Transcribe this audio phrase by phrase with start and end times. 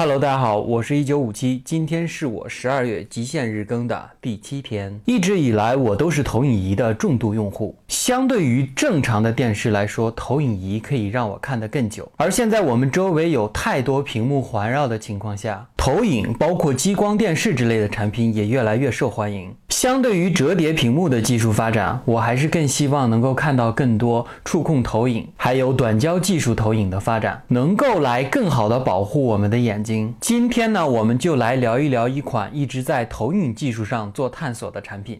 [0.00, 4.98] Hello，大家好，我是一九五七，今天是我十二月极限日更的第七天。
[5.04, 7.76] 一直以来，我都是投影仪的重度用户。
[7.88, 12.10] 相对于正常的电视来说，投影仪可以让我看得更久。
[12.16, 19.50] 而现在我们周围有太多屏幕环绕的情况下，投影包括激光电视之类的产品也越来越受欢迎。
[19.70, 30.14] 相对于折叠屏幕的技术发展，我还是更希望能够看到更多触控投影，还有短焦技术投影的发展，能够来更好的保护我们的眼睛。
[30.20, 35.18] 今天呢，我们就来聊一聊一款一直在投影技术上做探索的产品。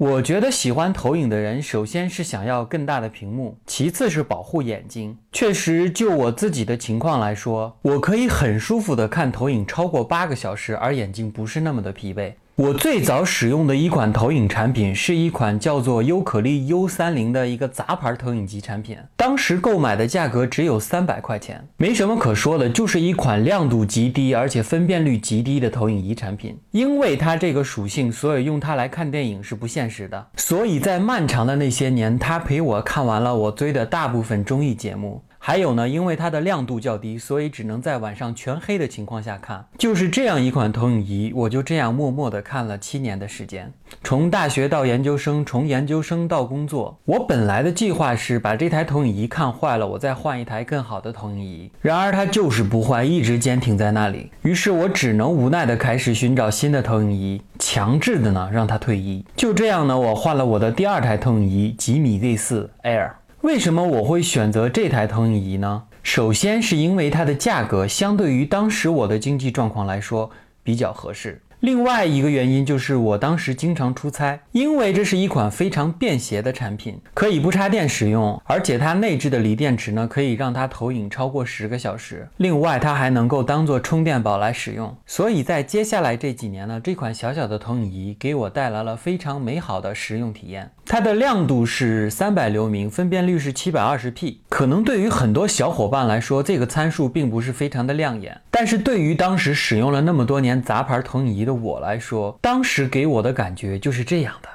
[0.00, 5.18] 我觉得喜欢投影的人，首先是想要更大的屏幕，其次是保护眼睛。
[5.30, 12.32] 确实，就我自己的情况来说，我可以很舒服的看投影超过八个小时，而眼睛不是那么的疲惫。
[12.56, 26.54] 我最早使用的一款投影产品是一款叫做优可力 U 三零的一个杂牌投影机产品，当时购买的价格只有三百块钱，没什么可说的，就是一款亮度极低而且分辨率极低的投影仪产品。
[26.70, 30.26] 因为它这个属性，所以用它来看电影是不现实的。
[30.36, 35.22] 所以在漫长的那些年，它陪我看完了我追的大部分综艺节目。
[35.42, 39.64] 还有呢，因为它的亮度较低，所以只能在晚上全黑的情况下看。
[39.78, 43.72] 就是这样一款投影仪，我就这样默默的看了七年的时间，
[44.04, 47.00] 从大学到研究生，从研究生到工作。
[47.06, 51.70] 我本来的计划是把这台投影仪看坏了，我再换一台更好的投影仪。
[51.80, 54.30] 然而它就是不坏，一直坚挺在那里。
[54.42, 59.24] 于是我只能无奈的开始寻找新的投影仪，强制的呢让它退役。
[59.34, 63.12] 就这样呢，我换了我的第二台投影仪吉米 Z4 Air。
[63.42, 65.84] 为什么我会选择这台投影仪呢？
[66.02, 70.30] 首先是因为它的价格相对于当时我的经济状况来说
[70.62, 71.40] 比较合适。
[71.60, 82.28] 另外一个原因就是我当时经常出差，因为这是一款非常便携的产品，可以不插电使用，而且它内置的锂电池呢，可以让它投影超过十个小时。
[82.36, 84.94] 另外，它还能够当做充电宝来使用。
[85.06, 90.70] 所以在接下来这几年呢，这款小小的投影仪给我带来了非常美好的使用体验。
[90.92, 94.40] 它的亮度是三百流明，分辨率是七百二十 P。
[94.48, 104.48] 可能对于很多小伙伴来说，这个参数并不是非常的亮眼，但是对于当时使用了那么多年杂牌投影仪的，我来说，当时给我的感觉就是这样的。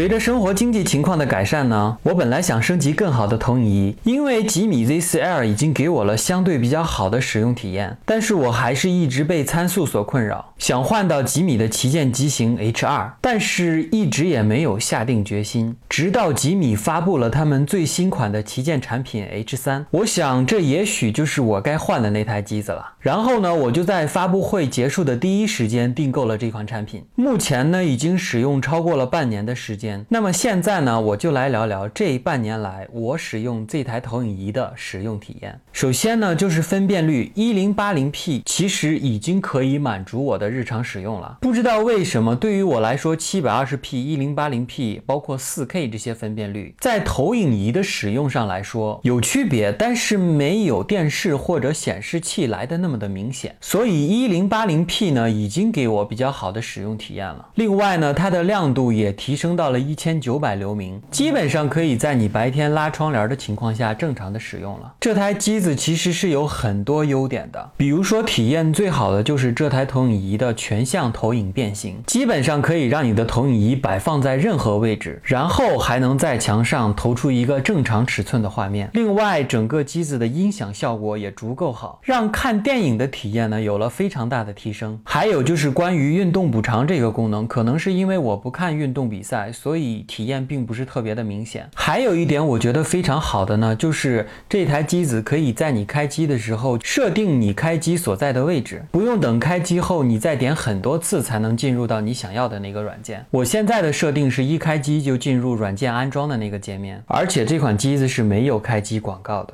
[0.00, 15.76] 随着生活经济情况的改善呢，我本来想升级更好的投影仪，因为吉米 Z4L 已经给我了相对比较好的使用体验，但是我还是一直被参数所困扰，想换到吉米的旗舰机型 H2，但是一直也没有下定决心。
[15.90, 22.94] 直到吉米发布了他们最新款的旗舰产品 H3，我想这也许就是我该换的那台机子了。
[23.00, 29.89] 然后呢，我就在发布会结束的第一时间订购了这款产品，目前呢已经使用超过了半年的时间。
[30.08, 35.60] 那么现在呢，我就来聊聊这半年来我使用这台投影仪的使用体验。
[35.72, 41.38] 首先呢，就是分辨率一零八零 P，其实已经可以满足我的日常使用了。
[41.40, 53.56] 不知道为什么，对于我来说，七百二十 P、一零八零 P，包括四 K 这些分辨率，在投影仪的使用上来说有区别，但是没有电视或者显示器来的那么的明显。
[53.60, 57.48] 所以一零八零 P 呢，已经给我比较好的使用体验了。
[57.54, 59.80] 另外呢，它的亮度也提升到到了。
[59.80, 64.94] 一千九百流明，基本上可以在你白天拉窗帘的情况下正常的使用了。
[65.00, 78.90] 这台机子其实是有很多优点的，比如说体验最好的就是这台投影仪的全向投影变形，基本上可以让你的投影仪摆放在任何位置，然后还能在墙上投出一个正常尺寸的画面。
[78.92, 85.00] 另外，整个机子的音响效果也足够好，让看电影的体验呢有了非常大的提升。
[85.04, 91.68] 还有就是关于运动补偿这个功能，可能是因为我不看运动比赛，所以体验并不是特别的明显。
[91.74, 103.22] 还有一点我觉得非常好的呢，就是这台机子可以在你开机的时候设定你开机所在的位置，不用等开机后你再点很多次才能进入到你想要的那个软件。
[103.30, 109.52] 我现在的设定是一开机就进入软件安装的那个界面，而且这款机子是没有开机广告的。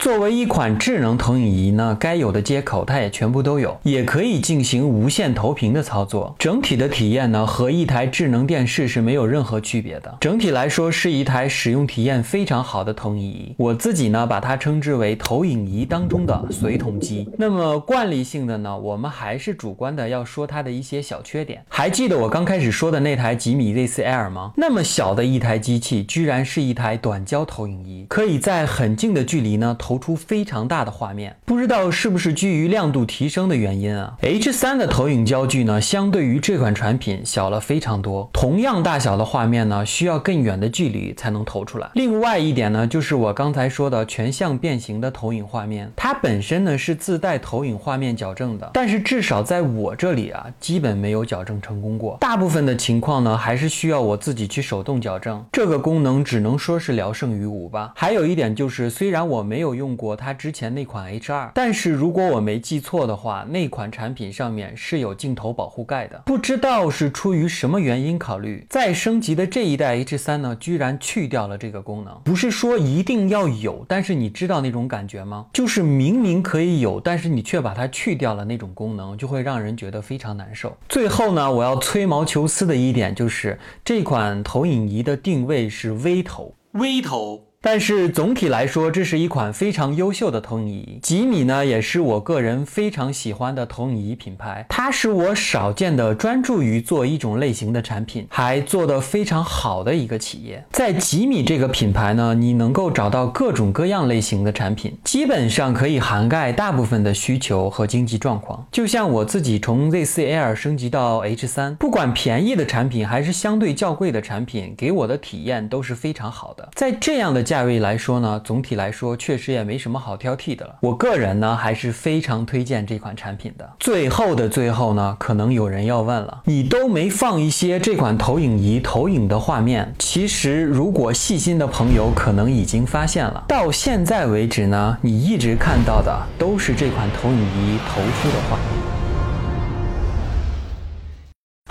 [0.00, 6.34] 作为一款智能投影仪呢，该有的接口它也全部都有，也可以进行无线投屏的操作。
[6.38, 10.16] 整体的体验呢，和一台智能电视是没有任何区别的。
[10.18, 13.54] 整体来说，是一台使用体验非常好的投影仪。
[13.58, 17.28] 我自己呢，把它称之为投影仪当中的随同机。
[17.36, 21.62] 那么惯例性的呢，我们还是主观的要说它的一些小缺点。
[21.68, 24.52] 还记得我刚开始说的那台吉米 Z4L 吗？
[24.56, 29.89] 那么小的一台机器，居然是一台短焦投影仪，可以在很近的距离呢投。
[29.90, 31.34] 投出非常大的画面。
[31.44, 38.30] 不知道是不是基于亮度提升的原因啊？H3 的投影焦距呢，相对于这款产品小了非常多。
[38.32, 41.90] 同样大小的画面呢，需要更远的距离才能投出来。
[41.94, 52.16] 另外一点呢，就是我刚才说的全向变形的投影画面，它本身呢是自带投影画面矫正的，但是至少在我这里啊，基本没有矫正成功过。
[52.20, 55.44] 大部分的情况呢，还是需要我自己去手动矫正。
[55.50, 57.92] 这个功能只能说是聊胜于无吧。
[57.96, 66.22] 还有一点就是，虽然我没有过它之前那款 H2，但是如果我没记错的话，那款产品上面是有镜头保护盖的。
[66.26, 72.20] 不知道是出于什么原因考虑，在升级的这一代 H3 呢，居然去掉了这个功能。
[72.24, 75.46] 不是说一定要有，但是你知道那种感觉吗？
[75.52, 80.76] 就是明明可以有，但是你却把它去掉了那种功能，就会让人觉得非常难受。
[80.88, 87.49] 最后呢，我要吹毛求疵的一点就是这款投影仪的定位是微投，微投。
[87.62, 90.98] 但是总体来说，这是一款非常优秀的投影仪。
[91.02, 94.64] 吉米呢，也是我个人非常喜欢的投影仪品牌。
[94.70, 100.64] 它是我少见的专注于做一种类型的产品，还做得非常好的一个企业。
[100.70, 108.66] 在吉米这个品牌呢，你能够找到各种各样类型的产品，基本上可以涵盖大部分的需求和经济状况。
[108.72, 116.66] 就像我自己从 Z4L 升级到 H3，不管便宜的产品还是相对较贵的产品，给我的体验都是非常好的。
[116.74, 120.76] 在这样的价位来说呢，总体来说确实也没什么好挑剔的了。
[120.82, 123.68] 我个人呢还是非常推荐这款产品的。
[123.80, 129.92] 最后的最后呢，可能有人要问了，你都没放一些这款投影仪投影的画面。
[129.98, 138.56] 其实如果细心的朋友可能已经发现了，到现在为止呢，你一直看到的都是这款投影仪投出的画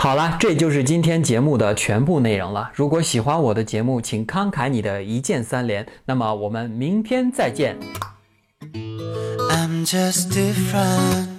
[0.10, 2.72] 好了，这就是今天节目的全部内容了。
[2.74, 5.86] 如果喜欢我的节目，请慷慨你的一键三连。
[6.06, 7.78] 那么我们明天再见。
[9.52, 11.39] I'm just different.